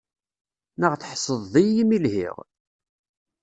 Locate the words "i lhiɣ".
2.01-2.35